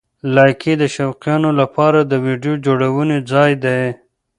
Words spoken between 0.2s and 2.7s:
لایکي د شوقیانو لپاره د ویډیو